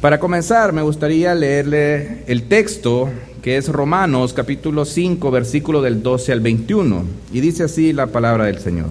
[0.00, 3.10] Para comenzar, me gustaría leerle el texto
[3.42, 7.04] que es Romanos capítulo 5, versículo del 12 al 21.
[7.32, 8.90] Y dice así la palabra del Señor.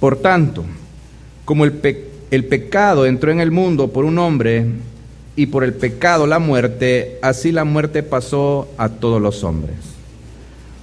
[0.00, 0.64] Por tanto,
[1.44, 1.80] como el,
[2.32, 4.66] el pecado entró en el mundo por un hombre
[5.36, 9.76] y por el pecado la muerte, así la muerte pasó a todos los hombres.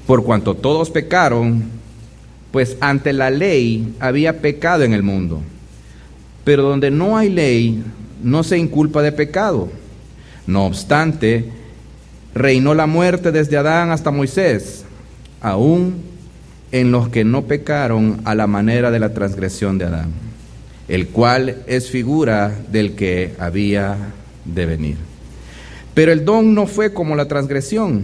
[0.08, 1.64] Por cuanto todos pecaron,
[2.54, 5.42] pues ante la ley había pecado en el mundo.
[6.46, 7.84] Pero donde no hay ley,
[8.24, 9.70] no se inculpa de pecado.
[10.48, 11.46] No obstante,
[12.34, 14.84] reinó la muerte desde Adán hasta Moisés,
[15.42, 16.02] aún
[16.72, 20.12] en los que no pecaron a la manera de la transgresión de Adán,
[20.88, 23.96] el cual es figura del que había
[24.44, 24.98] de venir.
[25.94, 28.04] Pero el don no fue como la transgresión,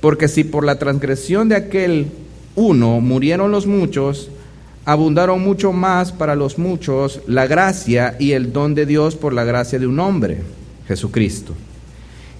[0.00, 2.08] porque si por la transgresión de aquel
[2.56, 4.28] uno murieron los muchos,
[4.84, 9.44] abundaron mucho más para los muchos la gracia y el don de Dios por la
[9.44, 10.42] gracia de un hombre,
[10.86, 11.54] Jesucristo.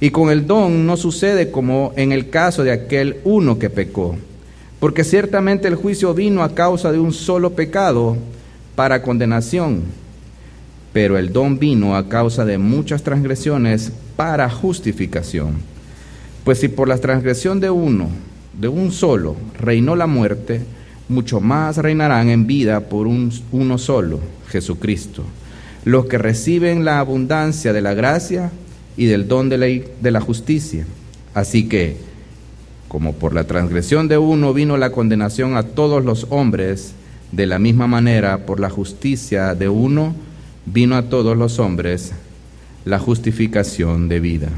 [0.01, 4.17] Y con el don no sucede como en el caso de aquel uno que pecó,
[4.81, 8.17] porque ciertamente el juicio vino a causa de un solo pecado
[8.75, 9.83] para condenación,
[10.93, 15.55] pero el don vino a causa de muchas transgresiones para justificación.
[16.45, 18.09] Pues si por la transgresión de uno,
[18.61, 20.61] de un solo, reinó la muerte,
[21.09, 25.25] mucho más reinarán en vida por un, uno solo, Jesucristo,
[25.85, 28.51] los que reciben la abundancia de la gracia
[28.97, 30.87] y del don de la, de la justicia.
[31.35, 31.97] Así que,
[32.89, 36.95] como por la transgresión de uno vino la condenación a todos los hombres,
[37.33, 40.15] de la misma manera por la justicia de uno
[40.67, 42.13] vino a todos los hombres
[42.85, 44.49] la justificación de vida.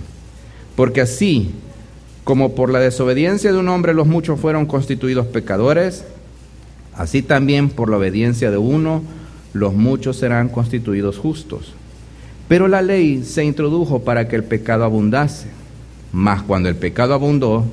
[0.75, 1.53] Porque así
[2.25, 6.05] como por la desobediencia de un hombre los muchos fueron constituidos pecadores,
[6.97, 9.03] Así también por la obediencia de uno,
[9.53, 11.75] los muchos serán constituidos justos.
[12.49, 15.49] Pero la ley se introdujo para que el pecado abundase.
[16.13, 17.65] Mas cuando el pecado abundó,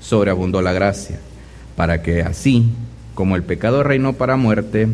[0.00, 1.18] sobreabundó la gracia,
[1.76, 2.70] para que así
[3.14, 4.88] como el pecado reinó para muerte,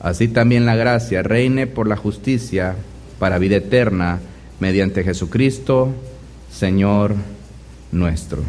[0.00, 2.76] así también la gracia reine por la justicia
[3.18, 4.20] para vida eterna
[4.60, 5.90] mediante Jesucristo,
[6.50, 7.14] Señor
[7.90, 8.42] nuestro.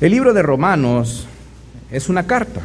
[0.00, 1.27] El libro de Romanos
[1.90, 2.60] es una carta.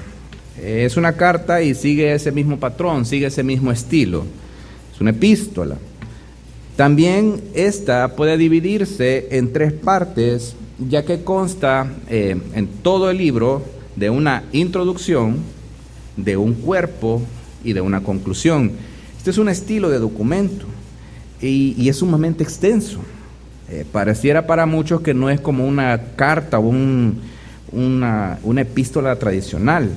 [0.62, 4.26] Es una carta y sigue ese mismo patrón, sigue ese mismo estilo.
[4.94, 5.78] Es una epístola.
[6.76, 13.64] También esta puede dividirse en tres partes, ya que consta eh, en todo el libro
[13.96, 15.38] de una introducción,
[16.18, 17.22] de un cuerpo
[17.64, 18.72] y de una conclusión.
[19.18, 20.66] Este es un estilo de documento
[21.42, 23.00] y, es sumamente extenso.
[23.70, 27.22] Eh, pareciera para muchos que no es como una carta o un,
[27.74, 29.90] una, epístola tradicional.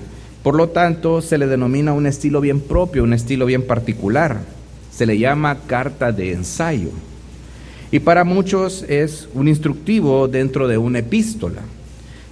[0.43, 4.41] Por lo tanto, se le denomina un estilo bien propio, un estilo bien particular.
[4.93, 6.91] Se le llama carta de ensayo.
[7.91, 11.63] Y para muchos es un instructivo dentro de una epístola.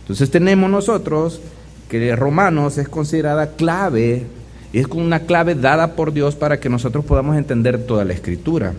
[0.00, 1.40] Entonces tenemos nosotros
[1.88, 4.24] que Romanos es considerada clave,
[4.72, 8.74] es una clave dada por Dios para que nosotros podamos entender toda la escritura,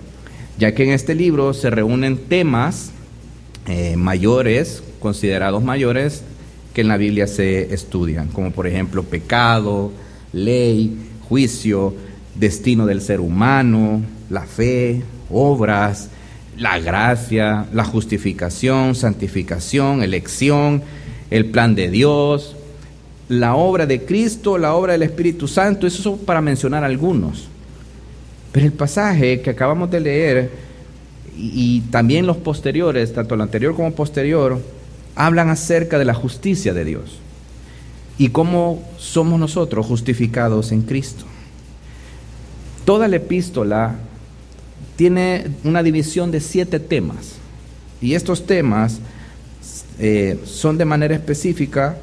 [0.58, 2.92] ya que en este libro se reúnen temas
[3.68, 6.24] eh, mayores, considerados mayores,
[6.76, 9.94] que en la Biblia se estudian, como por ejemplo pecado,
[10.34, 10.94] ley,
[11.30, 11.96] juicio,
[12.36, 16.10] destino del ser humano, la fe, obras,
[16.58, 20.84] la gracia, la justificación, santificación, elección,
[21.32, 22.58] el plan de Dios,
[23.30, 27.48] la obra de Cristo, la obra del Espíritu Santo, eso son para mencionar algunos.
[28.52, 30.52] Pero el pasaje que acabamos de leer
[31.38, 34.60] y, y también los posteriores, tanto el anterior como posterior,
[35.16, 37.20] hablan acerca de la justicia de Dios
[38.18, 41.26] y cómo somos nosotros justificados en Cristo.
[42.86, 43.96] Toda la epístola
[44.96, 47.36] tiene una división de siete temas
[48.02, 49.00] y estos temas
[49.98, 51.98] eh, son de manera específica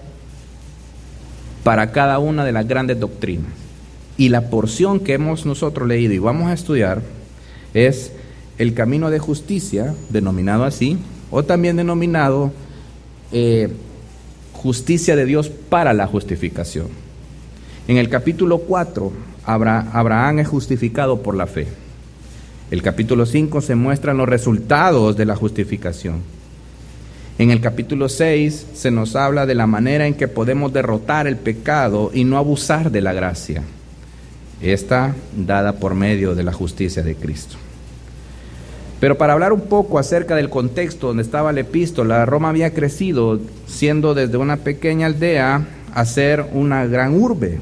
[1.63, 3.53] para cada una de las grandes doctrinas.
[4.17, 7.03] Y la porción que hemos nosotros leído y vamos a estudiar
[7.73, 8.13] es
[8.59, 10.99] el camino de justicia, denominado así,
[11.31, 12.53] o también denominado
[13.33, 13.69] eh,
[14.53, 16.89] justicia de Dios para la justificación.
[17.89, 19.13] En el capítulo 4,
[19.45, 21.67] Abraham es justificado por la fe.
[22.71, 26.21] El capítulo 5 se muestran los resultados de la justificación.
[27.39, 31.37] En el capítulo 6 se nos habla de la manera en que podemos derrotar el
[31.37, 33.63] pecado y no abusar de la gracia.
[34.61, 37.57] Esta dada por medio de la justicia de Cristo.
[39.03, 43.41] Pero para hablar un poco acerca del contexto donde estaba la epístola, Roma había crecido
[43.67, 47.59] siendo desde una pequeña aldea a ser una gran urbe.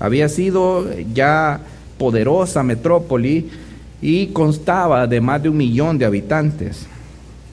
[0.00, 1.60] Había sido ya
[1.98, 3.50] poderosa metrópoli
[4.00, 6.86] y constaba de más de un millón de habitantes.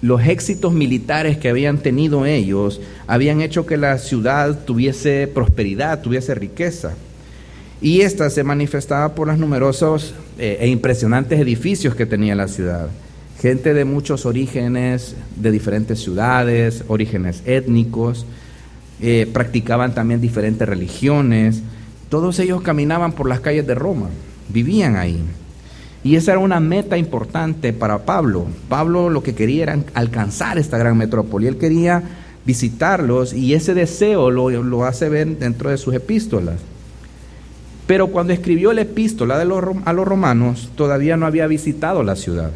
[0.01, 6.35] Los éxitos militares que habían tenido ellos habían hecho que la ciudad tuviese prosperidad, tuviese
[6.35, 6.93] riqueza.
[7.81, 12.87] Y esta se manifestaba por los numerosos eh, e impresionantes edificios que tenía la ciudad.
[13.39, 18.25] Gente de muchos orígenes, de diferentes ciudades, orígenes étnicos,
[19.01, 21.63] eh, practicaban también diferentes religiones.
[22.09, 24.09] Todos ellos caminaban por las calles de Roma,
[24.49, 25.23] vivían ahí.
[26.03, 28.47] Y esa era una meta importante para Pablo.
[28.67, 31.47] Pablo lo que quería era alcanzar esta gran metrópoli.
[31.47, 32.03] Él quería
[32.45, 36.59] visitarlos y ese deseo lo, hace ver dentro de sus epístolas.
[37.87, 42.17] Pero cuando escribió la epístola de los, a los romanos, todavía no había visitado la
[42.17, 42.51] ciudad.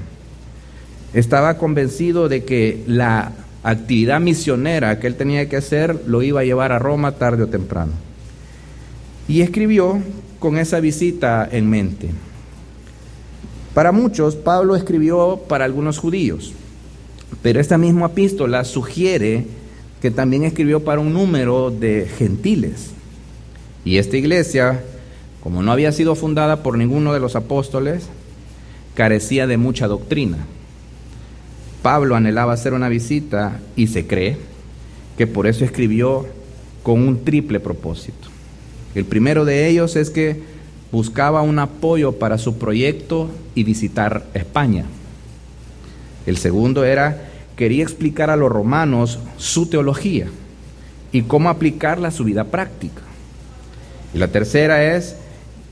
[1.13, 3.31] Estaba convencido de que la
[3.63, 7.47] actividad misionera que él tenía que hacer lo iba a llevar a Roma tarde o
[7.47, 7.93] temprano.
[9.27, 10.01] Y escribió
[10.39, 12.09] con esa visita en mente.
[13.73, 16.53] Para muchos, Pablo escribió para algunos judíos,
[17.41, 19.45] pero esta misma epístola sugiere
[20.01, 22.91] que también escribió para un número de gentiles.
[23.85, 24.83] Y esta iglesia,
[25.41, 28.03] como no había sido fundada por ninguno de los apóstoles,
[28.95, 30.45] carecía de mucha doctrina.
[31.83, 34.37] Pablo anhelaba hacer una visita y se cree
[35.17, 36.25] que por eso escribió
[36.81, 38.29] con un triple propósito.
[38.95, 40.41] El primero de ellos es que
[40.91, 44.85] buscaba un apoyo para su proyecto y visitar España.
[46.25, 50.27] El segundo era, quería explicar a los romanos su teología
[51.11, 53.01] y cómo aplicarla a su vida práctica.
[54.13, 55.17] Y la tercera es,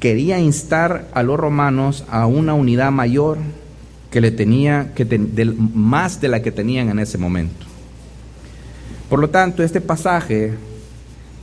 [0.02, 3.38] quería instar a los romanos a una unidad mayor
[4.12, 5.06] que le tenía que
[5.74, 7.66] más de la que tenían en ese momento.
[9.10, 10.54] Por lo tanto, este pasaje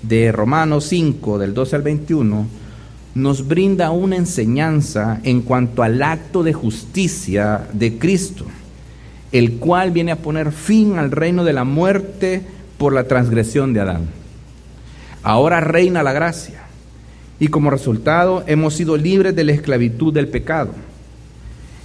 [0.03, 2.47] de Romanos 5 del 12 al 21
[3.15, 8.45] nos brinda una enseñanza en cuanto al acto de justicia de Cristo,
[9.33, 12.43] el cual viene a poner fin al reino de la muerte
[12.77, 14.09] por la transgresión de Adán.
[15.23, 16.63] Ahora reina la gracia
[17.41, 20.75] y como resultado hemos sido libres de la esclavitud del pecado.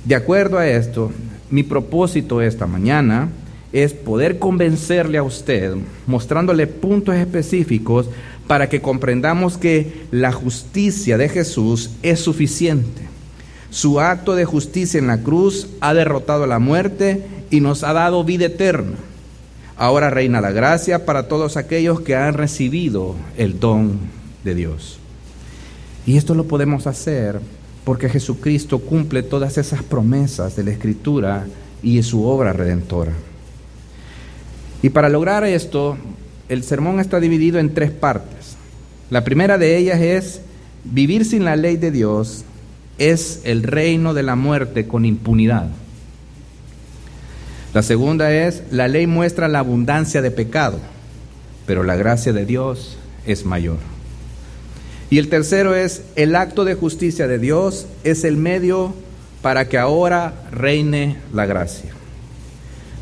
[0.06, 1.12] De acuerdo a esto,
[1.50, 3.30] mi propósito esta mañana
[3.72, 5.76] es poder convencerle a usted,
[6.08, 8.10] mostrándole puntos específicos
[8.48, 13.02] para que comprendamos que la justicia de Jesús es suficiente.
[13.70, 18.24] Su acto de justicia en la cruz ha derrotado la muerte y nos ha dado
[18.24, 18.98] vida eterna.
[19.78, 24.00] Ahora reina la gracia para todos aquellos que han recibido el don
[24.44, 25.00] de Dios.
[26.06, 27.40] Y esto lo podemos hacer
[27.84, 31.46] porque Jesucristo cumple todas esas promesas de la Escritura
[31.82, 33.12] y su obra redentora.
[34.82, 35.98] Y para lograr esto,
[36.50, 38.56] el sermón está dividido en tres partes.
[39.10, 40.42] La primera de ellas es,
[40.84, 42.44] vivir sin la ley de Dios
[42.98, 45.70] es el reino de la muerte con impunidad.
[47.74, 50.80] La segunda es, la ley muestra la abundancia de pecado,
[51.66, 53.93] pero la gracia de Dios es mayor.
[55.14, 58.96] Y el tercero es, el acto de justicia de Dios es el medio
[59.44, 61.92] para que ahora reine la gracia.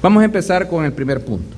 [0.01, 1.55] Vamos a empezar con el primer punto.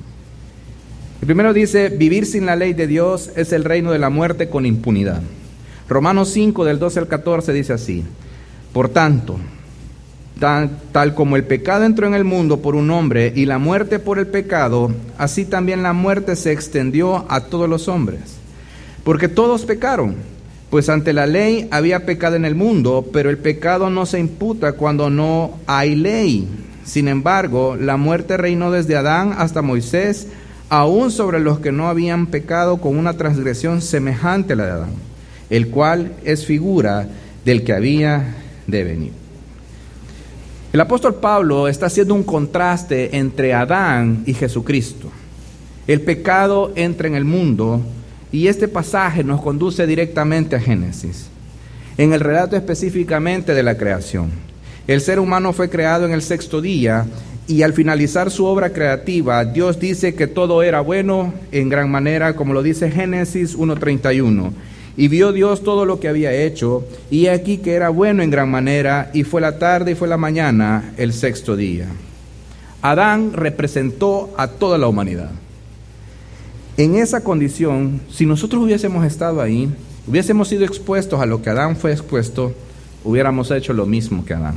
[1.21, 4.47] El primero dice, vivir sin la ley de Dios es el reino de la muerte
[4.47, 5.23] con impunidad.
[5.89, 8.03] Romanos 5 del 12 al 14 dice así,
[8.73, 9.37] por tanto,
[10.39, 14.19] tal, como el pecado entró en el mundo por un hombre y la muerte por
[14.19, 18.35] el pecado, así también la muerte se extendió a todos los hombres.
[19.03, 20.15] Porque todos pecaron,
[20.73, 24.71] pues ante la ley había pecado en el mundo, pero el pecado no se imputa
[24.71, 26.47] cuando no hay ley.
[26.83, 30.29] Sin embargo, la muerte reinó desde Adán hasta Moisés,
[30.69, 34.93] aún sobre los que no habían pecado con una transgresión semejante a la de Adán,
[35.51, 37.07] el cual es figura
[37.45, 38.33] del que había
[38.65, 39.11] de venir.
[40.73, 45.11] El apóstol Pablo está haciendo un contraste entre Adán y Jesucristo.
[45.85, 47.79] El pecado entra en el mundo
[48.33, 51.27] y este pasaje nos conduce directamente a Génesis,
[51.97, 54.31] en el relato específicamente de la creación.
[54.87, 57.05] El ser humano fue creado en el sexto día
[57.47, 62.35] y al finalizar su obra creativa, Dios dice que todo era bueno en gran manera,
[62.35, 64.51] como lo dice Génesis 1.31.
[64.97, 68.49] Y vio Dios todo lo que había hecho, y aquí que era bueno en gran
[68.49, 71.87] manera, y fue la tarde y fue la mañana el sexto día.
[72.81, 75.31] Adán representó a toda la humanidad.
[76.75, 79.71] En esa condición, si nosotros hubiésemos estado ahí,
[80.07, 82.51] hubiésemos sido expuestos a lo que Adán fue expuesto,
[83.03, 84.55] hubiéramos hecho lo mismo que Adán.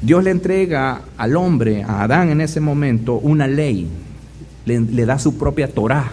[0.00, 3.88] Dios le entrega al hombre, a Adán en ese momento, una ley,
[4.64, 6.12] le, da su propia Torah.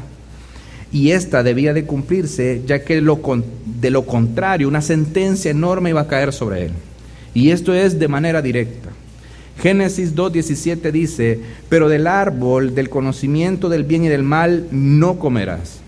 [0.92, 6.08] Y esta debía de cumplirse, ya que de lo contrario, una sentencia enorme iba a
[6.08, 6.72] caer sobre él.
[7.34, 8.90] Y esto es de manera directa.
[9.62, 15.80] Génesis 2.17 dice, pero del árbol del conocimiento del bien y del mal no comerás,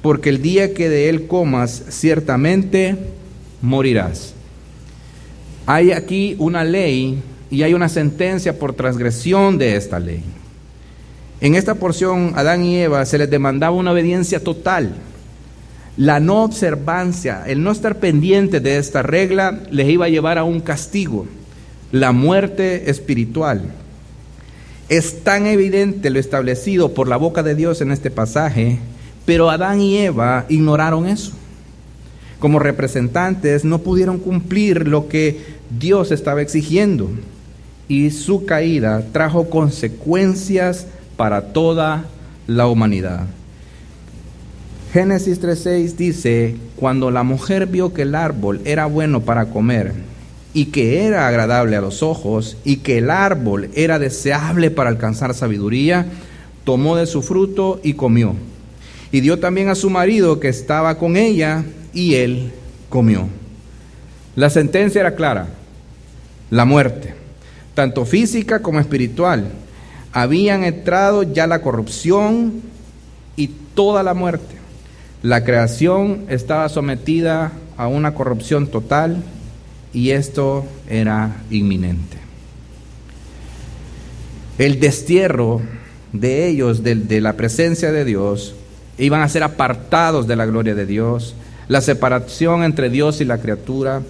[0.00, 2.96] porque el día que de él comas ciertamente
[3.60, 4.32] morirás.
[5.66, 10.22] Hay aquí una ley y hay una sentencia por transgresión de esta ley.
[11.40, 14.94] En esta porción, Adán y Eva se les demandaba una obediencia total.
[15.98, 20.44] La no observancia, el no estar pendiente de esta regla, les iba a llevar a
[20.44, 21.26] un castigo,
[21.94, 23.62] la muerte espiritual.
[24.88, 28.80] Es tan evidente lo establecido por la boca de Dios en este pasaje,
[29.24, 31.30] pero Adán y Eva ignoraron eso.
[32.40, 35.38] Como representantes no pudieron cumplir lo que
[35.78, 37.10] Dios estaba exigiendo
[37.86, 42.06] y su caída trajo consecuencias para toda
[42.48, 43.26] la humanidad.
[44.92, 49.92] Génesis 3.6 dice, cuando la mujer vio que el árbol era bueno para comer
[50.54, 55.34] y que era agradable a los ojos y que el árbol era deseable para alcanzar
[55.34, 56.06] sabiduría,
[56.64, 58.34] tomó de su fruto y comió.
[59.12, 62.52] Y dio también a su marido que estaba con ella y él
[62.88, 63.28] comió.
[64.36, 65.48] La sentencia era clara,
[66.50, 67.24] la muerte
[67.74, 69.48] tanto física como espiritual.
[70.12, 72.62] Habían entrado ya la corrupción
[73.36, 74.54] y toda la muerte.
[75.22, 79.22] La creación estaba sometida a una corrupción total
[79.94, 82.18] y esto era inminente.
[84.58, 85.62] El destierro
[86.12, 88.54] de ellos de, la presencia de Dios
[88.98, 91.34] iban a ser apartados de la gloria de Dios.
[91.68, 94.02] La separación entre Dios y la criatura.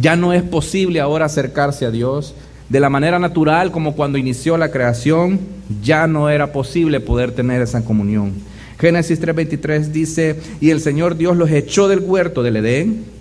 [0.00, 2.34] Ya no es posible ahora acercarse a Dios
[2.68, 5.38] de la manera natural como cuando inició la creación,
[5.82, 8.32] ya no era posible poder tener esa comunión.
[8.80, 13.13] Génesis 3:23 dice, y el Señor Dios los echó del huerto del Edén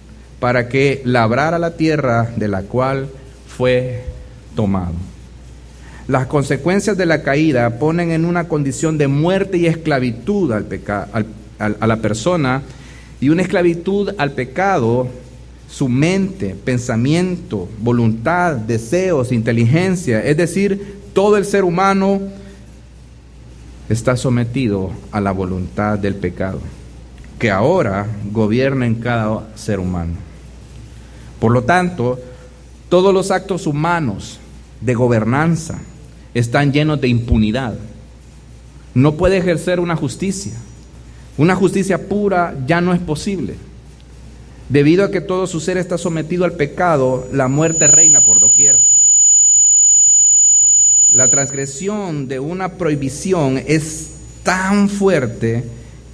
[0.43, 3.07] para que labrara la tierra de la cual
[3.47, 4.03] fue
[4.57, 4.91] tomado.
[6.09, 10.67] Las consecuencias de la caída ponen en una condición de muerte y esclavitud al
[11.59, 12.61] a la persona
[13.21, 15.07] y una esclavitud al pecado
[15.69, 22.19] su mente, pensamiento, voluntad, deseos, inteligencia, es decir, todo el ser humano
[23.87, 26.59] está sometido a la voluntad del pecado,
[27.39, 30.32] que ahora gobierna en cada ser humano.
[31.43, 32.21] Por lo tanto,
[32.87, 34.39] todos los actos humanos
[34.79, 35.77] de gobernanza
[36.33, 37.77] están llenos de impunidad.
[38.93, 40.53] No puede ejercer una justicia.
[41.37, 43.55] Una justicia pura ya no es posible.
[44.69, 48.77] Debido a que todo su ser está sometido al pecado, la muerte reina por doquier.
[51.11, 54.11] La transgresión de una prohibición es
[54.43, 55.65] tan fuerte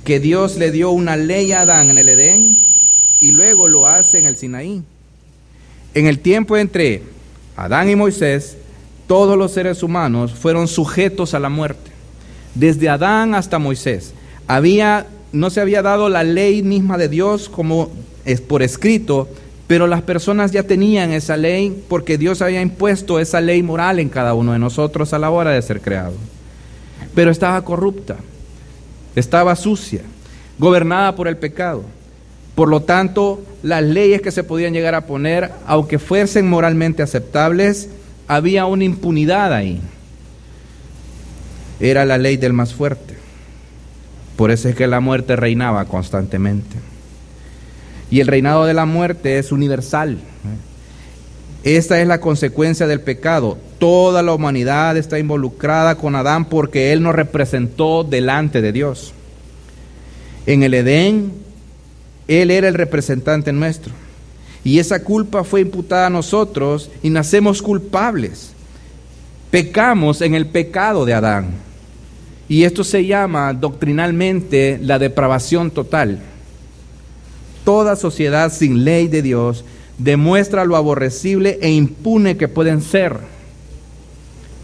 [0.03, 2.59] que Dios le dio una ley a Adán en el Edén
[3.21, 4.83] y luego lo hace en el Sinaí.
[5.93, 7.03] En el tiempo entre
[7.55, 8.57] Adán y Moisés,
[9.07, 11.91] todos los seres humanos fueron sujetos a la muerte.
[12.55, 14.13] Desde Adán hasta Moisés,
[14.47, 17.91] había no se había dado la ley misma de Dios como
[18.25, 19.27] es por escrito,
[19.67, 24.09] pero las personas ya tenían esa ley porque Dios había impuesto esa ley moral en
[24.09, 26.13] cada uno de nosotros a la hora de ser creado.
[27.13, 28.17] Pero estaba corrupta,
[29.15, 30.01] estaba sucia,
[30.57, 31.83] gobernada por el pecado.
[32.59, 37.87] Por lo tanto, las leyes que se podían llegar a poner, aunque fuesen moralmente aceptables,
[38.27, 39.79] había una impunidad ahí.
[41.79, 43.15] Era la ley del más fuerte.
[44.35, 46.75] Por eso es que la muerte reinaba constantemente.
[48.11, 50.17] Y el reinado de la muerte es universal.
[51.63, 53.57] Esta es la consecuencia del pecado.
[53.77, 59.13] Toda la humanidad está involucrada con Adán porque él nos representó delante de Dios.
[60.45, 61.47] En el Edén,
[62.29, 63.91] él era el representante nuestro.
[64.63, 68.51] Y esa culpa fue imputada a nosotros y nacemos culpables.
[69.51, 71.47] Pecamos en el pecado de Adán.
[72.47, 76.19] Y esto se llama doctrinalmente la depravación total
[77.69, 79.63] toda sociedad sin ley de Dios
[79.99, 83.17] demuestra lo aborrecible e impune que pueden ser.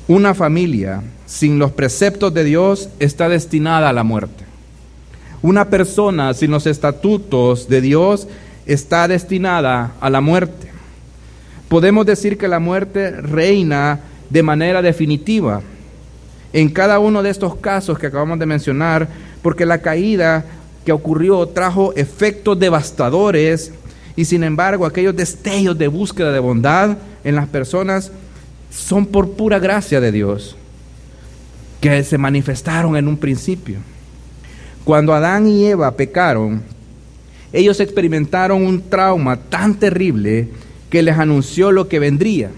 [0.07, 4.44] Una familia sin los preceptos de Dios está destinada a la muerte.
[5.45, 8.27] Una persona sin los estatutos de Dios
[8.65, 10.69] está destinada a la muerte.
[11.69, 15.61] Podemos decir que la muerte reina de manera definitiva
[16.51, 19.07] en cada uno de estos casos que acabamos de mencionar,
[19.43, 20.43] porque la caída
[20.83, 23.71] que ocurrió trajo efectos devastadores
[24.15, 28.11] y sin embargo aquellos destellos de búsqueda de bondad en las personas
[28.71, 30.55] son por pura gracia de Dios
[31.81, 33.77] que se manifestaron en un principio.
[34.85, 36.61] Cuando Adán y Eva pecaron,
[37.51, 40.47] ellos experimentaron un trauma tan terrible
[40.91, 42.51] que les anunció lo que vendría.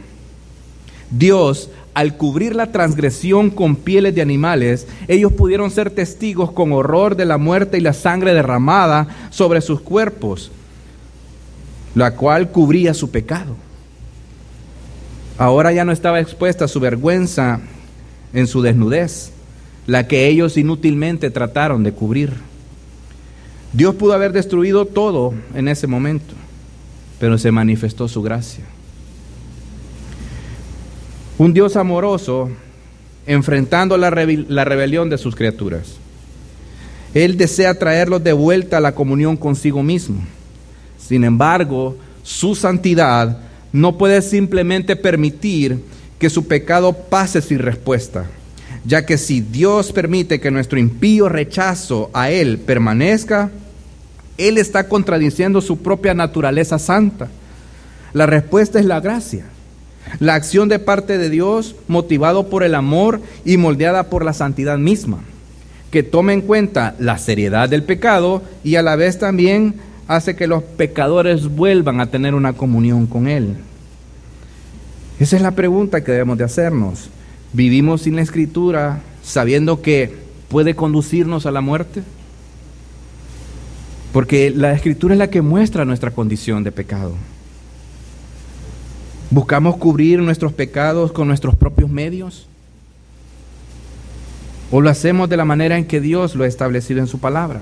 [1.10, 7.16] Dios, al cubrir la transgresión con pieles de animales, ellos pudieron ser testigos con horror
[7.16, 10.52] de la muerte y la sangre derramada sobre sus cuerpos,
[11.96, 13.56] la cual cubría su pecado.
[15.38, 17.62] Ahora ya no estaba expuesta su vergüenza
[18.34, 19.32] en su desnudez,
[19.88, 22.34] la que ellos inútilmente trataron de cubrir.
[23.74, 26.36] Dios pudo haber destruido todo en ese momento,
[27.20, 28.64] pero se manifestó su gracia.
[31.38, 32.50] Un Dios amoroso
[33.26, 35.98] enfrentando la, rebelión de sus criaturas.
[37.14, 40.22] Él desea traerlos de vuelta a la comunión consigo mismo.
[40.98, 43.40] Sin embargo, su santidad
[43.72, 45.84] no puede simplemente permitir
[46.20, 48.26] que su pecado pase sin respuesta,
[48.86, 53.52] ya que si Dios permite que nuestro impío rechazo a Él permanezca,
[54.38, 57.28] Él está contradiciendo su propia naturaleza santa.
[58.14, 59.46] La respuesta es la gracia,
[60.20, 64.78] la acción de parte de Dios motivado por el amor y moldeada por la santidad
[64.78, 65.20] misma,
[65.92, 69.76] que toma en cuenta la seriedad del pecado y a la vez también
[70.08, 73.58] hace que los pecadores vuelvan a tener una comunión con Él.
[75.20, 77.10] Esa es la pregunta que debemos de hacernos.
[77.58, 80.14] ¿Vivimos sin la escritura sabiendo que
[80.48, 82.04] puede conducirnos a la muerte?
[84.14, 87.16] Porque la escritura es la que muestra nuestra condición de pecado.
[89.32, 92.46] ¿Buscamos cubrir nuestros pecados con nuestros propios medios?
[94.70, 97.62] ¿O lo hacemos de la manera en que Dios lo ha establecido en su palabra?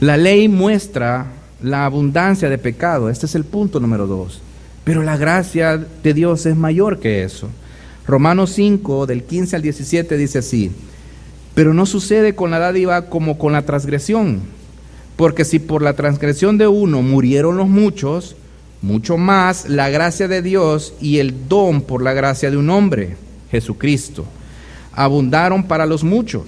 [0.00, 1.26] La ley muestra
[1.62, 3.10] la abundancia de pecado.
[3.10, 4.40] Este es el punto número dos.
[4.84, 7.50] Pero la gracia de Dios es mayor que eso.
[8.10, 10.72] Romanos 5, del 15 al 17, dice así.
[11.54, 14.40] Pero no sucede con la dádiva como con la transgresión.
[15.16, 18.36] Porque si por la transgresión de uno murieron los muchos,
[18.82, 23.16] mucho más la gracia de Dios y el don por la gracia de un hombre,
[23.50, 24.24] Jesucristo,
[24.92, 26.44] abundaron para los muchos.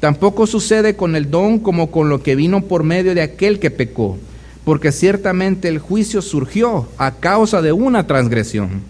[0.00, 3.70] Tampoco sucede con el don como con lo que vino por medio de aquel que
[3.70, 4.16] pecó,
[4.64, 8.80] porque ciertamente el juicio surgió a causa de una transgresión,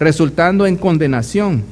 [0.00, 1.62] resultando en condenación,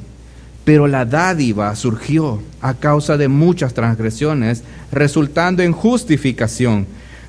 [0.63, 6.85] pero la dádiva surgió a causa de muchas transgresiones, resultando en justificación,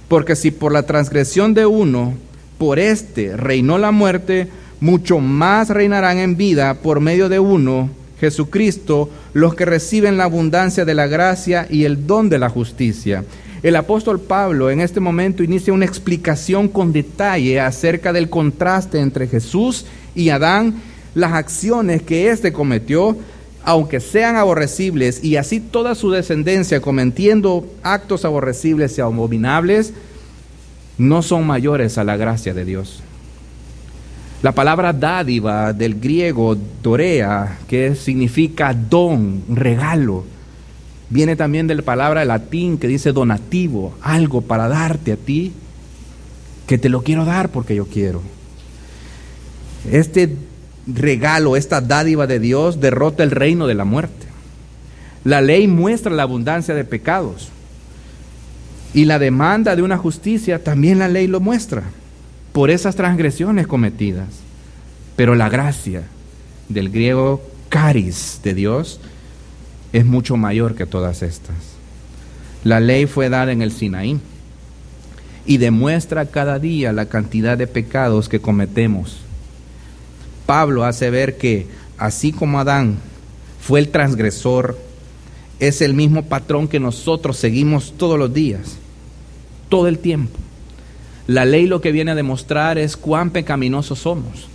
[0.09, 2.15] porque si por la transgresión de uno,
[2.59, 4.49] por éste reinó la muerte,
[4.81, 7.89] mucho más reinarán en vida por medio de uno,
[8.21, 13.25] Jesucristo, los que reciben la abundancia de la gracia y el don de la justicia.
[13.63, 19.27] El apóstol Pablo en este momento inicia una explicación con detalle acerca del contraste entre
[19.27, 20.75] Jesús y Adán,
[21.15, 23.17] las acciones que éste cometió,
[23.65, 29.93] aunque sean aborrecibles, y así toda su descendencia cometiendo actos aborrecibles y abominables,
[30.99, 33.03] no son mayores a la gracia de Dios.
[34.43, 40.25] La palabra dádiva del griego dorea, que significa don, regalo,
[41.11, 45.53] viene también de la palabra latín que dice donativo, algo para darte a ti,
[46.67, 48.23] que te lo quiero dar porque yo quiero.
[49.91, 50.35] Este
[50.87, 54.27] regalo, esta dádiva de Dios derrota el reino de la muerte.
[55.25, 57.49] La ley muestra la abundancia de pecados
[58.95, 61.85] y la demanda de una justicia también la ley lo muestra
[62.53, 64.29] por esas transgresiones cometidas.
[65.17, 66.05] Pero la gracia
[66.69, 69.01] del griego caris de Dios
[69.93, 71.57] es mucho mayor que todas estas.
[72.65, 74.19] La ley fue dada en el Sinaí
[75.47, 79.21] y demuestra cada día la cantidad de pecados que cometemos.
[80.51, 82.97] Pablo hace ver que así como Adán
[83.61, 84.77] fue el transgresor,
[85.61, 88.75] es el mismo patrón que nosotros seguimos todos los días,
[89.69, 90.37] todo el tiempo.
[91.29, 94.49] La ley lo que viene a demostrar es cuán pecaminosos somos.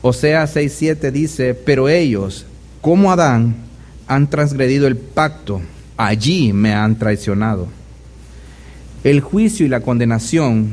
[0.00, 2.46] Osea 6:7 dice, pero ellos,
[2.80, 3.56] como Adán,
[4.06, 5.60] han transgredido el pacto,
[5.96, 7.66] allí me han traicionado.
[9.02, 10.72] El juicio y la condenación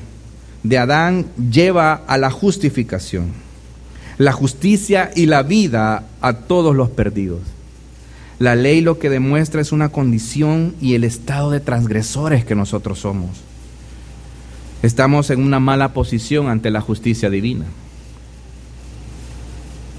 [0.62, 3.47] de Adán lleva a la justificación,
[4.18, 7.42] la justicia y la vida a todos los perdidos.
[8.40, 13.00] La ley lo que demuestra es una condición y el estado de transgresores que nosotros
[13.00, 13.32] somos.
[14.84, 17.66] Estamos en una mala posición ante la justicia divina.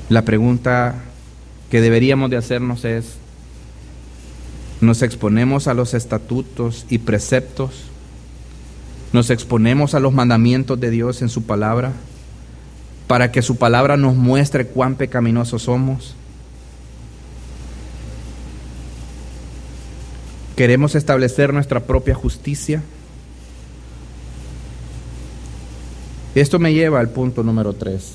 [0.08, 0.94] La pregunta
[1.70, 3.16] que deberíamos de hacernos es,
[4.80, 7.82] ¿nos exponemos a los estatutos y preceptos?
[9.12, 11.92] ¿Nos exponemos a los mandamientos de Dios en su palabra
[13.08, 16.14] para que su palabra nos muestre cuán pecaminosos somos?
[20.54, 22.82] ¿Queremos establecer nuestra propia justicia?
[26.34, 28.14] Esto me lleva al punto número tres.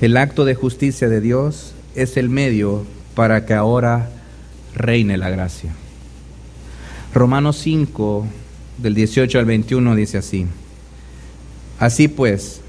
[0.00, 4.10] El acto de justicia de Dios es el medio para que ahora
[4.74, 5.72] reine la gracia.
[7.14, 8.26] Romanos 5,
[8.78, 10.46] del 18 al 21, dice así.
[11.78, 12.61] Así pues,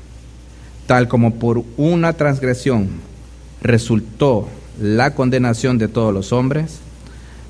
[0.88, 2.90] tal como por una transgresión
[3.62, 4.48] resultó
[4.80, 6.80] la condenación de todos los hombres,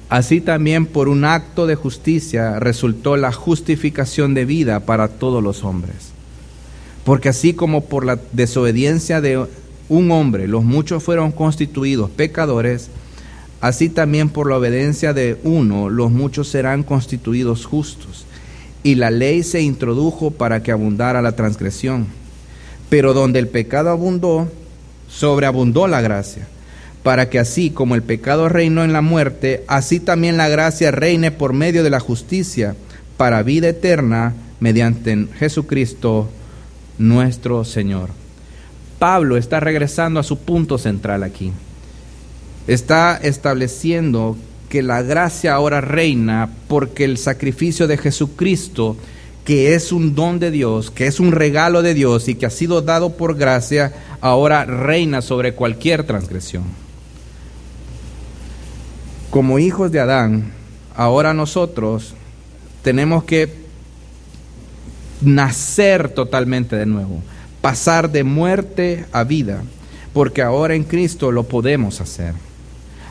[0.09, 5.63] así también por un acto de justicia resultó la justificación de vida para todos los
[5.63, 6.11] hombres.
[7.03, 9.45] Porque así como por la desobediencia de
[9.89, 12.89] un hombre los muchos fueron constituidos pecadores,
[13.61, 18.25] así también por la obediencia de uno los muchos serán constituidos justos.
[18.83, 22.07] Y la ley se introdujo para que abundara la transgresión.
[22.93, 24.51] Pero donde el pecado abundó,
[25.09, 26.47] sobreabundó la gracia,
[27.01, 31.31] para que así como el pecado reinó en la muerte, así también la gracia reine
[31.31, 32.75] por medio de la justicia
[33.17, 36.29] para vida eterna mediante Jesucristo
[36.99, 38.09] nuestro Señor.
[38.99, 41.51] Pablo está regresando a su punto central aquí.
[42.67, 44.37] Está estableciendo
[44.69, 48.97] que la gracia ahora reina porque el sacrificio de Jesucristo
[49.45, 52.49] que es un don de Dios, que es un regalo de Dios y que ha
[52.49, 56.63] sido dado por gracia, ahora reina sobre cualquier transgresión.
[59.29, 60.51] Como hijos de Adán,
[60.95, 62.13] ahora nosotros
[62.83, 63.63] tenemos que
[65.21, 67.21] nacer totalmente de nuevo,
[67.61, 69.63] pasar de muerte a vida,
[70.13, 72.33] porque ahora en Cristo lo podemos hacer.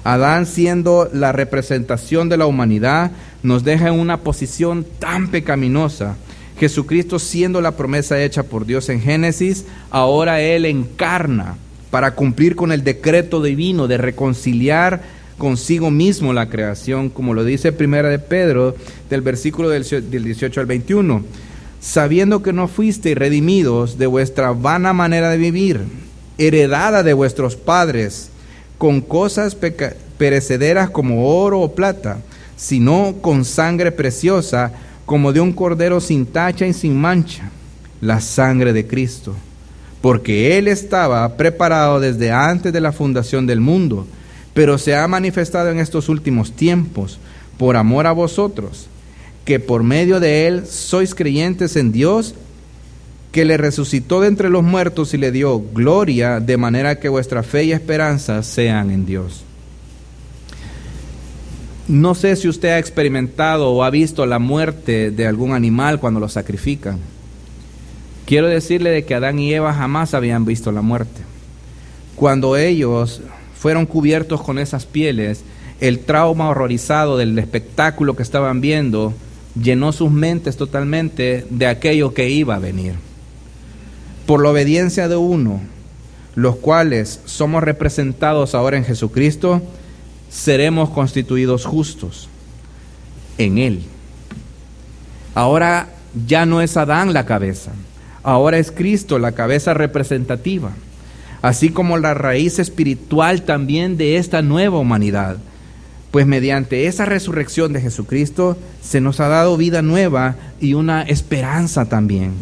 [0.04, 3.12] Adán siendo la representación de la humanidad,
[3.42, 6.16] nos deja en una posición tan pecaminosa.
[6.58, 11.56] Jesucristo siendo la promesa hecha por Dios en Génesis, ahora Él encarna
[11.90, 15.02] para cumplir con el decreto divino de reconciliar
[15.38, 18.76] consigo mismo la creación, como lo dice Primera de Pedro,
[19.10, 21.24] del versículo del 18 al 21.
[21.80, 25.80] Sabiendo que no fuisteis redimidos de vuestra vana manera de vivir,
[26.38, 28.30] heredada de vuestros padres,
[28.78, 29.56] con cosas
[30.16, 32.18] perecederas como oro o plata,
[32.62, 34.70] sino con sangre preciosa,
[35.04, 37.50] como de un cordero sin tacha y sin mancha,
[38.00, 39.34] la sangre de Cristo,
[40.00, 44.06] porque Él estaba preparado desde antes de la fundación del mundo,
[44.54, 47.18] pero se ha manifestado en estos últimos tiempos,
[47.58, 48.86] por amor a vosotros,
[49.44, 52.36] que por medio de Él sois creyentes en Dios,
[53.32, 57.42] que le resucitó de entre los muertos y le dio gloria, de manera que vuestra
[57.42, 59.42] fe y esperanza sean en Dios.
[61.88, 66.20] No sé si usted ha experimentado o ha visto la muerte de algún animal cuando
[66.20, 66.98] lo sacrifican.
[68.24, 71.22] Quiero decirle de que Adán y Eva jamás habían visto la muerte.
[72.14, 73.20] Cuando ellos
[73.54, 75.42] fueron cubiertos con esas pieles,
[75.80, 79.12] el trauma horrorizado del espectáculo que estaban viendo
[79.60, 82.94] llenó sus mentes totalmente de aquello que iba a venir
[84.26, 85.60] por la obediencia de uno,
[86.34, 89.60] los cuales somos representados ahora en Jesucristo,
[90.32, 92.28] seremos constituidos justos
[93.38, 93.82] en Él.
[95.34, 95.90] Ahora
[96.26, 97.72] ya no es Adán la cabeza,
[98.22, 100.72] ahora es Cristo la cabeza representativa,
[101.42, 105.36] así como la raíz espiritual también de esta nueva humanidad.
[106.10, 111.86] Pues mediante esa resurrección de Jesucristo se nos ha dado vida nueva y una esperanza
[111.86, 112.32] también.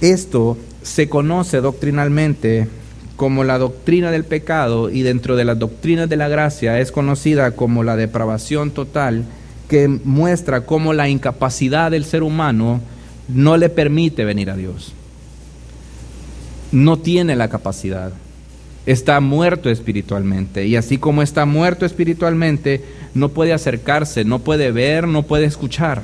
[0.00, 2.68] Esto se conoce doctrinalmente
[3.16, 7.52] como la doctrina del pecado y dentro de las doctrinas de la gracia es conocida
[7.52, 9.24] como la depravación total
[9.68, 12.80] que muestra cómo la incapacidad del ser humano
[13.28, 14.92] no le permite venir a Dios.
[16.72, 18.12] No tiene la capacidad.
[18.84, 25.08] Está muerto espiritualmente y así como está muerto espiritualmente, no puede acercarse, no puede ver,
[25.08, 26.02] no puede escuchar.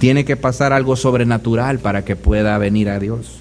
[0.00, 3.40] Tiene que pasar algo sobrenatural para que pueda venir a Dios.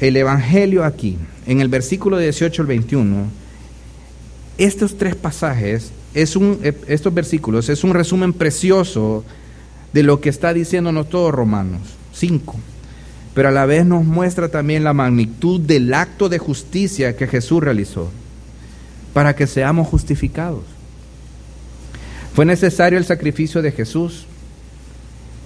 [0.00, 3.26] El Evangelio aquí, en el versículo 18 al 21,
[4.56, 6.58] estos tres pasajes, es un,
[6.88, 9.24] estos versículos, es un resumen precioso
[9.92, 11.82] de lo que está diciéndonos todos Romanos
[12.14, 12.56] 5,
[13.34, 17.62] pero a la vez nos muestra también la magnitud del acto de justicia que Jesús
[17.62, 18.10] realizó
[19.12, 20.64] para que seamos justificados.
[22.34, 24.26] Fue necesario el sacrificio de Jesús.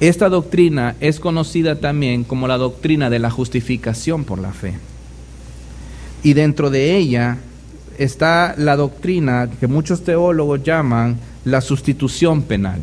[0.00, 4.74] Esta doctrina es conocida también como la doctrina de la justificación por la fe.
[6.22, 7.38] Y dentro de ella
[7.98, 12.80] está la doctrina que muchos teólogos llaman la sustitución penal.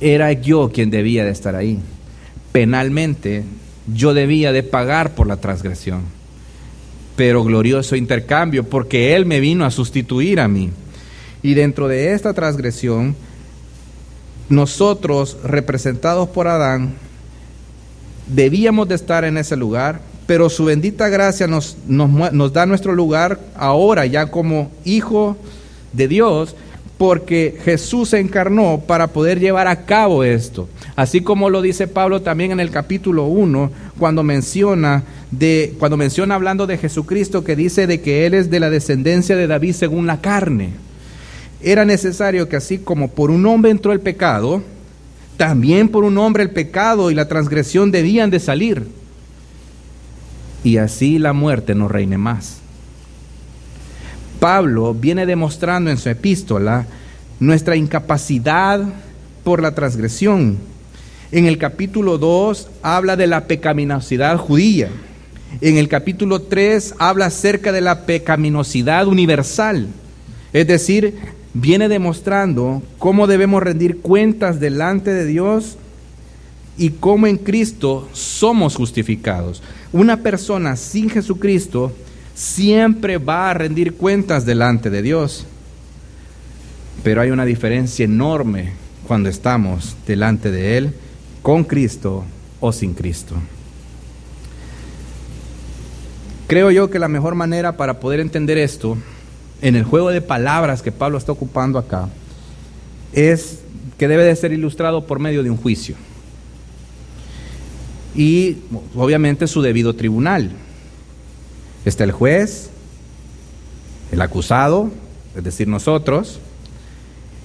[0.00, 1.78] Era yo quien debía de estar ahí.
[2.52, 3.44] Penalmente
[3.92, 6.02] yo debía de pagar por la transgresión.
[7.16, 10.70] Pero glorioso intercambio porque Él me vino a sustituir a mí.
[11.42, 13.16] Y dentro de esta transgresión,
[14.48, 16.94] nosotros, representados por Adán,
[18.26, 23.40] debíamos de estar en ese lugar, pero su bendita gracia nos, nos, da nuestro lugar
[23.56, 25.36] ahora ya como hijo
[25.92, 26.54] de Dios,
[26.98, 30.68] porque Jesús se encarnó para poder llevar a cabo esto.
[30.96, 36.34] Así como lo dice Pablo también en el capítulo 1, cuando menciona de cuando menciona
[36.34, 40.06] hablando de Jesucristo que dice de que él es de la descendencia de David según
[40.06, 40.72] la carne.
[41.60, 44.62] Era necesario que así como por un hombre entró el pecado,
[45.36, 48.86] también por un hombre el pecado y la transgresión debían de salir.
[50.64, 52.58] Y así la muerte no reine más.
[54.40, 56.86] Pablo viene demostrando en su epístola
[57.40, 58.82] nuestra incapacidad
[59.44, 60.58] por la transgresión.
[61.30, 64.90] En el capítulo 2 habla de la pecaminosidad judía.
[65.60, 69.88] En el capítulo 3 habla acerca de la pecaminosidad universal.
[70.52, 71.18] Es decir,
[71.60, 75.76] viene demostrando cómo debemos rendir cuentas delante de Dios
[76.76, 79.62] y cómo en Cristo somos justificados.
[79.92, 81.92] Una persona sin Jesucristo
[82.34, 85.44] siempre va a rendir cuentas delante de Dios.
[87.02, 88.72] Pero hay una diferencia enorme
[89.06, 90.92] cuando estamos delante de Él,
[91.42, 92.24] con Cristo
[92.60, 93.34] o sin Cristo.
[96.46, 98.96] Creo yo que la mejor manera para poder entender esto,
[99.62, 102.08] en el juego de palabras que Pablo está ocupando acá,
[103.12, 103.60] es
[103.96, 105.96] que debe de ser ilustrado por medio de un juicio.
[108.14, 108.58] Y
[108.96, 110.50] obviamente su debido tribunal.
[111.84, 112.70] Está el juez,
[114.12, 114.90] el acusado,
[115.36, 116.40] es decir, nosotros,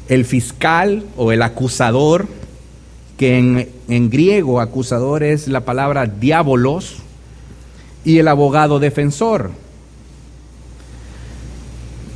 [0.09, 2.27] el fiscal o el acusador,
[3.17, 3.37] que
[3.87, 6.97] en, griego acusador es la palabra diabolos,
[8.05, 9.51] y el abogado defensor.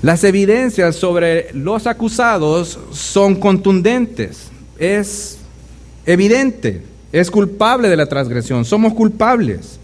[0.01, 5.39] Las evidencias sobre los acusados son contundentes, es
[6.05, 9.79] evidente, es culpable de la transgresión, somos culpables.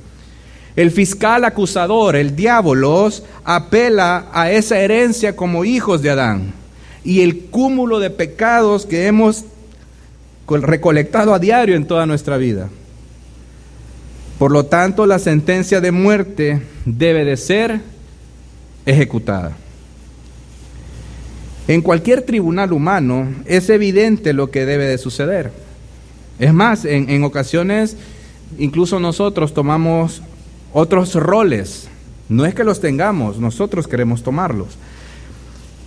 [0.76, 6.54] El fiscal acusador, el diabolos, apela a esa herencia como hijos de Adán
[7.04, 9.45] y el cúmulo de pecados que hemos
[10.47, 12.69] recolectado a diario en toda nuestra vida.
[14.38, 17.82] Por lo tanto, la sentencia de muerte debe de ser
[18.86, 19.58] ejecutada.
[21.67, 25.52] En cualquier tribunal humano es evidente lo que debe de suceder.
[26.39, 27.95] Es más, en, en ocasiones
[28.58, 30.21] incluso nosotros tomamos
[30.73, 31.88] otros roles.
[32.30, 34.78] No es que los tengamos, nosotros queremos tomarlos.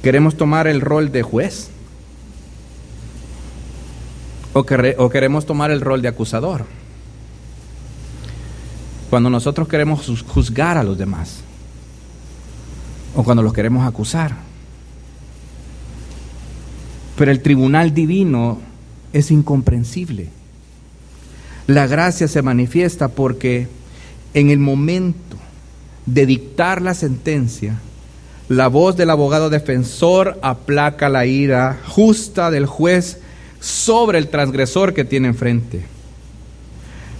[0.03, 1.71] Queremos tomar el rol de juez.
[4.53, 6.65] O, o queremos tomar el rol de acusador.
[9.11, 11.41] Cuando nosotros queremos juzgar a los demás.
[13.15, 14.37] O cuando los queremos acusar.
[17.17, 18.61] Pero el tribunal divino
[19.13, 20.29] es incomprensible.
[21.67, 23.69] La gracia se manifiesta porque
[24.35, 25.37] en el momento
[26.05, 27.81] de dictar la sentencia,
[28.49, 33.19] la voz del abogado defensor aplaca la ira justa del juez
[33.59, 35.85] sobre el transgresor que tiene enfrente.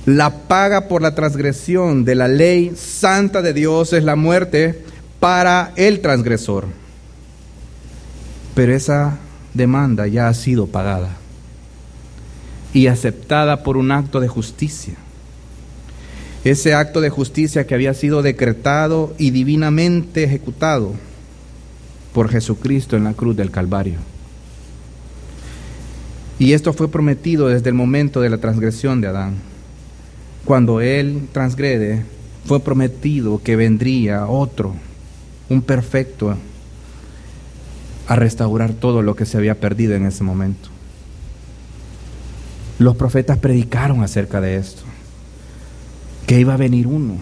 [0.05, 4.85] La paga por la transgresión de la ley santa de Dios es la muerte
[5.19, 6.67] para el transgresor.
[8.55, 9.19] Pero esa
[9.57, 11.17] demanda ya ha sido pagada
[12.73, 14.95] y aceptada por un acto de justicia
[16.51, 20.95] ese acto de justicia que había sido decretado y divinamente ejecutado
[22.13, 23.97] por Jesucristo en la cruz del Calvario.
[26.39, 29.35] Y esto fue prometido desde el momento de la transgresión de Adán.
[30.45, 32.05] Cuando él transgrede,
[32.45, 34.77] fue prometido que vendría otro,
[35.49, 36.37] un perfecto,
[38.07, 40.69] a restaurar todo lo que se había perdido en ese momento.
[42.79, 44.83] Los profetas predicaron acerca de esto
[46.27, 47.17] que iba a venir uno.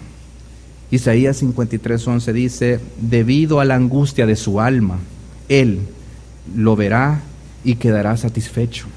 [0.91, 4.99] Isaías 53:11 dice, debido a la angustia de su alma,
[5.49, 5.79] él
[6.55, 7.21] lo verá
[7.63, 8.87] y quedará satisfecho.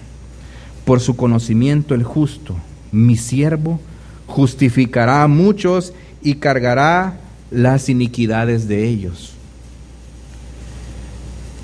[0.85, 2.57] Por su conocimiento el justo,
[2.93, 3.81] mi siervo,
[4.27, 7.21] justificará a muchos y cargará
[7.51, 9.38] las iniquidades de ellos.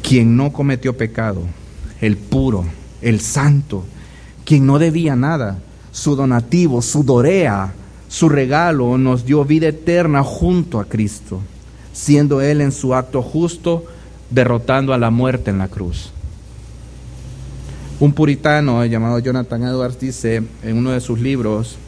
[0.07, 1.40] Quien no cometió pecado,
[2.03, 2.67] el puro,
[3.01, 3.87] el santo,
[4.45, 5.59] quien no debía nada,
[5.93, 7.73] su donativo, su dorea,
[8.09, 11.40] su regalo nos dio vida eterna junto a Cristo,
[11.95, 13.87] siendo Él en su acto justo
[14.29, 16.11] derrotando a la muerte en la cruz.
[17.99, 21.79] Un puritano llamado Jonathan Edwards dice en uno de sus libros,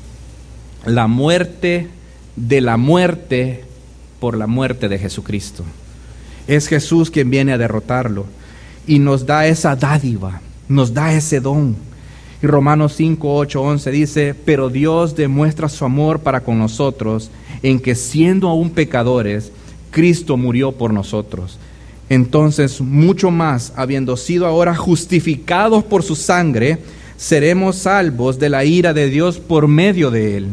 [0.86, 1.90] la muerte
[2.34, 3.64] de la muerte
[4.20, 5.64] por la muerte de Jesucristo.
[6.46, 8.26] Es Jesús quien viene a derrotarlo
[8.86, 11.76] y nos da esa dádiva, nos da ese don
[12.42, 17.30] Y Romanos 5, 8, 11 dice, pero Dios demuestra su amor para con nosotros
[17.62, 19.50] en que siendo aún pecadores,
[19.90, 21.58] Cristo murió por nosotros.
[22.08, 26.78] Entonces, mucho más, habiendo sido ahora justificados por su sangre,
[27.16, 30.48] seremos salvos de la ira de Dios por medio de él.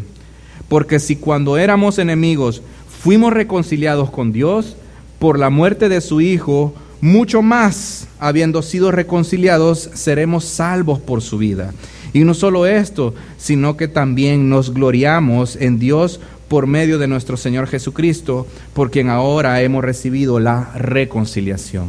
[0.69, 2.62] Porque si cuando éramos enemigos
[3.01, 4.77] fuimos reconciliados con Dios
[5.23, 11.38] por la muerte de su Hijo, mucho más, habiendo sido reconciliados, seremos salvos por su
[11.38, 11.73] vida.
[12.12, 17.38] Y no solo esto, sino que también nos gloriamos en Dios por medio de nuestro
[17.38, 21.86] Señor Jesucristo, por quien ahora hemos recibido la reconciliación.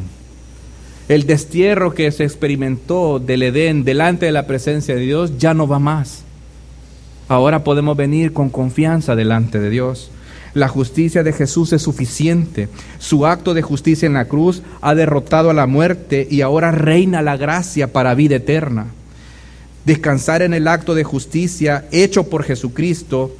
[1.09, 5.67] El destierro que se experimentó del Edén delante de la presencia de Dios ya no
[5.67, 6.23] va más.
[7.27, 10.13] Ahora podemos venir con confianza delante de Dios.
[10.55, 12.69] La justicia de Jesús es suficiente.
[12.99, 17.23] Su acto de justicia en la cruz ha derrotado a la muerte y ahora reina
[17.23, 18.87] la gracia para vida eterna.
[19.85, 23.37] Descansar en el acto de justicia hecho por Jesucristo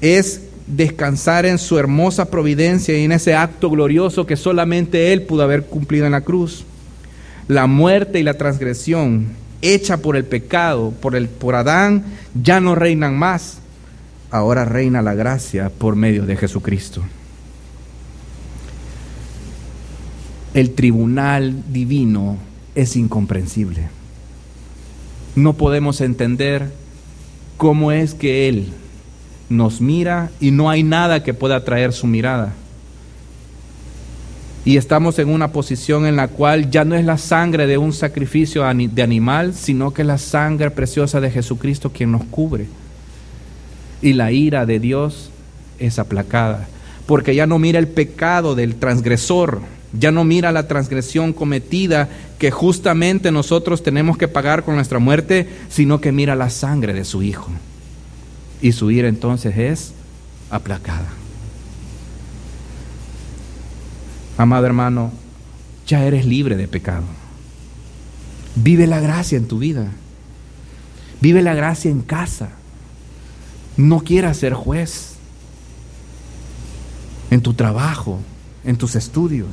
[0.00, 5.44] es descansar en su hermosa providencia y en ese acto glorioso que solamente Él pudo
[5.44, 6.64] haber cumplido en la cruz.
[7.46, 9.28] La muerte y la transgresión
[9.62, 13.61] hecha por el pecado, por, el, por Adán, ya no reinan más.
[14.32, 17.02] Ahora reina la gracia por medio de Jesucristo.
[20.54, 22.38] El tribunal divino
[22.74, 23.88] es incomprensible.
[25.36, 26.72] No podemos entender
[27.56, 28.72] cómo es que Él
[29.48, 32.54] nos mira y no hay nada que pueda atraer su mirada
[34.64, 37.92] y estamos en una posición en la cual ya no es la sangre de un
[37.92, 42.66] sacrificio de animal, sino que es la sangre preciosa de Jesucristo quien nos cubre.
[44.02, 45.30] Y la ira de Dios
[45.78, 46.68] es aplacada,
[47.06, 49.60] porque ya no mira el pecado del transgresor,
[49.98, 55.48] ya no mira la transgresión cometida que justamente nosotros tenemos que pagar con nuestra muerte,
[55.68, 57.50] sino que mira la sangre de su Hijo.
[58.60, 59.92] Y su ira entonces es
[60.50, 61.08] aplacada.
[64.38, 65.12] Amado hermano,
[65.86, 67.04] ya eres libre de pecado.
[68.54, 69.88] Vive la gracia en tu vida.
[71.20, 72.50] Vive la gracia en casa.
[73.76, 75.14] No quieras ser juez.
[77.30, 78.18] En tu trabajo,
[78.64, 79.48] en tus estudios.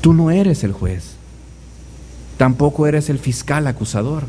[0.00, 1.14] Tú no eres el juez.
[2.36, 4.24] Tampoco eres el fiscal acusador.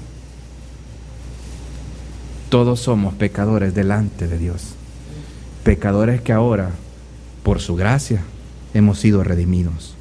[2.50, 4.76] Todos somos pecadores delante de Dios.
[5.64, 6.72] Pecadores que ahora
[7.42, 8.24] por su gracia
[8.74, 9.96] hemos sido redimidos.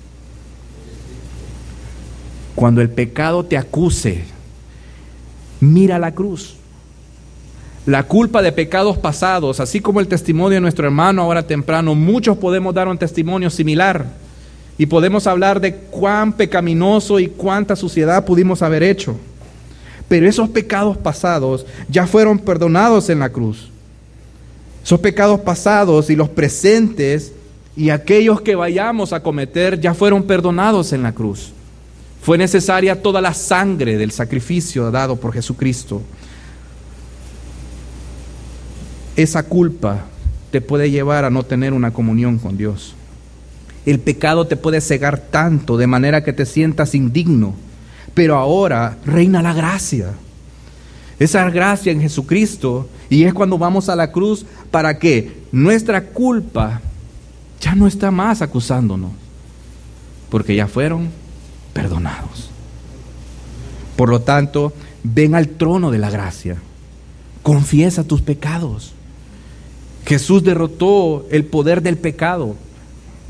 [2.55, 4.25] Cuando el pecado te acuse,
[5.61, 6.57] mira la cruz.
[7.85, 12.39] La culpa de pecados pasados, así como el testimonio de nuestro hermano ahora temprano, muchos
[12.39, 14.07] podemos dar un testimonio similar
[14.79, 19.17] y podemos hablar de cuán pecaminoso y cuánta suciedad pudimos haber hecho.
[20.09, 23.69] Pero esos pecados pasados ya fueron perdonados en la cruz.
[24.85, 27.33] Esos pecados pasados y los presentes
[27.77, 31.53] y aquellos que vayamos a cometer ya fueron perdonados en la cruz.
[32.21, 36.01] Fue necesaria toda la sangre del sacrificio dado por Jesucristo.
[39.17, 40.07] Esa culpa
[40.51, 42.95] te puede llevar a no tener una comunión con Dios.
[43.85, 47.55] El pecado te puede cegar tanto de manera que te sientas indigno,
[48.15, 50.13] pero ahora reina la gracia.
[51.19, 56.81] Esa gracia en Jesucristo y es cuando vamos a la cruz para que nuestra culpa
[57.61, 59.13] ya no está más acusándonos,
[60.31, 61.11] porque ya fueron
[61.73, 62.51] perdonados.
[63.97, 64.73] Por lo tanto,
[65.03, 66.57] ven al trono de la gracia,
[67.43, 68.95] confiesa tus pecados.
[70.07, 72.57] Jesús derrotó el poder del pecado.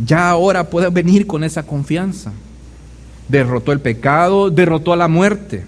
[0.04, 2.32] Ya ahora puedes venir con esa confianza.
[3.28, 5.64] Derrotó el pecado, derrotó a la muerte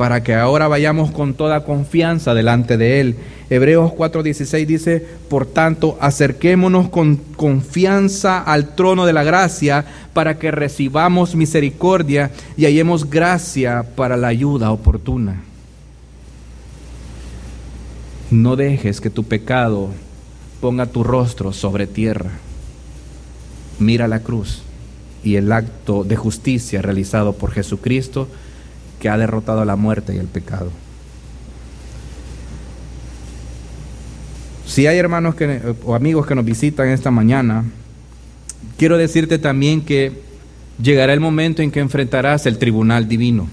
[0.00, 3.16] para que ahora vayamos con toda confianza delante de Él.
[3.50, 10.52] Hebreos 4:16 dice, por tanto, acerquémonos con confianza al trono de la gracia para que
[10.52, 15.42] recibamos misericordia y hallemos gracia para la ayuda oportuna.
[18.30, 19.90] No dejes que tu pecado
[20.60, 22.30] ponga tu rostro sobre tierra.
[23.78, 24.62] Mira la cruz
[25.24, 28.28] y el acto de justicia realizado por Jesucristo
[29.00, 30.70] que ha derrotado la muerte y el pecado.
[34.66, 37.64] Si hay hermanos que, o amigos que nos visitan esta mañana,
[38.76, 40.12] quiero decirte también que
[40.80, 43.48] llegará el momento en que enfrentarás el tribunal divino.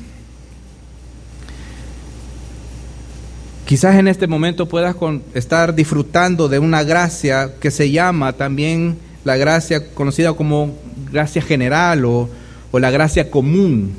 [3.67, 4.95] Quizás en este momento puedas
[5.33, 10.73] estar disfrutando de una gracia que se llama también la gracia conocida como
[11.11, 12.29] gracia general o,
[12.71, 13.91] o la gracia común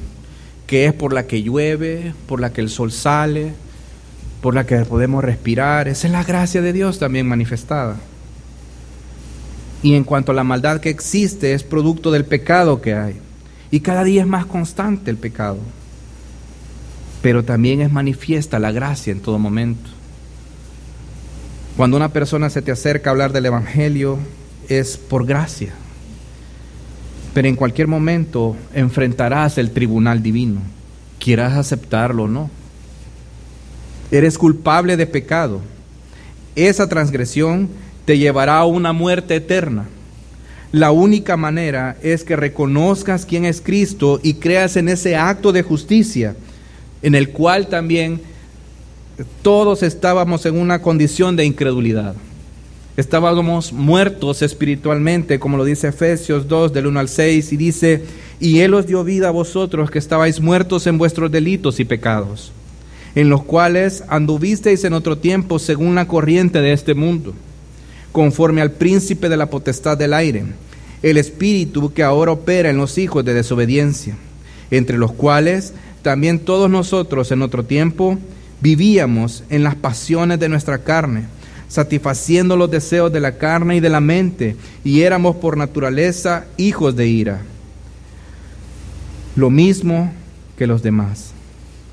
[0.67, 3.53] que es por la que llueve, por la que el sol sale,
[4.41, 5.87] por la que podemos respirar.
[5.87, 7.97] Esa es la gracia de Dios también manifestada.
[9.83, 13.17] Y en cuanto a la maldad que existe, es producto del pecado que hay.
[13.71, 15.59] Y cada día es más constante el pecado.
[17.23, 19.91] Pero también es manifiesta la gracia en todo momento.
[21.77, 24.19] Cuando una persona se te acerca a hablar del Evangelio,
[24.69, 25.73] es por gracia.
[27.35, 30.61] Pero en cualquier momento enfrentarás el tribunal divino,
[31.21, 32.51] quieras aceptarlo o no.
[34.11, 35.61] Eres culpable de pecado.
[36.57, 37.69] Esa transgresión
[38.05, 39.87] te llevará a una muerte eterna.
[40.73, 45.63] La única manera es que reconozcas quién es Cristo y creas en ese acto de
[45.63, 46.35] justicia
[47.03, 48.21] en el cual también
[49.43, 52.15] todos estábamos en una condición de incredulidad.
[52.97, 58.03] Estábamos muertos espiritualmente, como lo dice Efesios 2 del 1 al 6, y dice,
[58.41, 62.53] y Él os dio vida a vosotros que estabais muertos en vuestros delitos y pecados,
[63.15, 67.35] en los cuales anduvisteis en otro tiempo según la corriente de este mundo
[68.13, 70.45] conforme al príncipe de la potestad del aire,
[71.03, 74.17] el espíritu que ahora opera en los hijos de desobediencia,
[74.71, 75.73] entre los cuales
[76.09, 78.17] también todos nosotros en otro tiempo
[78.63, 81.25] vivíamos en las pasiones de nuestra carne,
[81.69, 86.97] satisfaciendo los deseos de la carne y de la mente, y éramos por naturaleza hijos
[86.97, 87.43] de ira,
[89.37, 90.11] lo mismo
[90.57, 91.33] que los demás.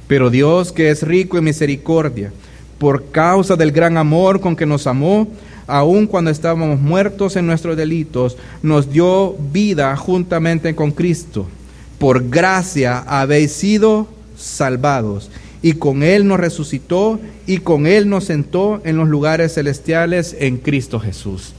[0.08, 2.32] Pero Dios, que es rico en misericordia,
[2.78, 5.28] por causa del gran amor con que nos amó,
[5.68, 11.48] aun cuando estábamos muertos en nuestros delitos, nos dio vida juntamente con Cristo.
[12.06, 15.32] Por gracia habéis sido salvados.
[15.64, 20.58] Y con Él nos resucitó y con Él nos sentó en los lugares celestiales en
[20.58, 21.54] Cristo Jesús.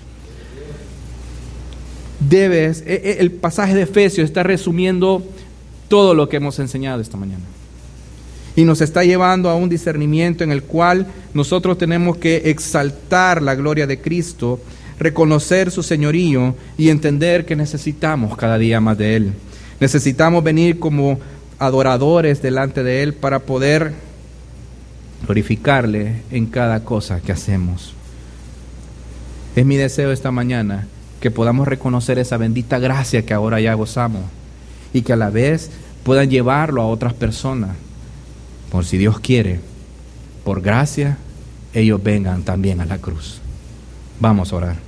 [2.21, 5.21] Debes, e, e, el pasaje de Efesios está resumiendo
[5.89, 7.43] todo lo que hemos enseñado esta mañana
[8.55, 13.57] y nos está llevando a un discernimiento en el cual nosotros tenemos que exaltar la
[13.57, 14.61] gloria de Cristo,
[15.01, 19.33] reconocer su señorío y entender que necesitamos cada día más de Él.
[19.81, 21.19] Necesitamos venir como
[21.59, 23.93] adoradores delante de Él para poder
[25.25, 27.95] glorificarle en cada cosa que hacemos.
[29.55, 30.87] Es mi deseo esta mañana
[31.21, 34.23] que podamos reconocer esa bendita gracia que ahora ya gozamos
[34.93, 35.71] y que a la vez
[36.05, 37.71] puedan llevarlo a otras personas
[38.71, 39.61] por si Dios quiere,
[40.45, 41.19] por gracia,
[41.73, 43.41] ellos vengan también a la cruz.
[44.21, 44.86] Vamos a orar.